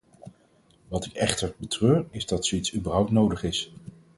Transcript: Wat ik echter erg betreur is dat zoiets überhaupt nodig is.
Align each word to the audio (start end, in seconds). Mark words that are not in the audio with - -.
Wat 0.87 1.05
ik 1.05 1.13
echter 1.13 1.47
erg 1.47 1.57
betreur 1.57 2.05
is 2.11 2.25
dat 2.25 2.45
zoiets 2.45 2.73
überhaupt 2.75 3.11
nodig 3.11 3.43
is. 3.43 3.73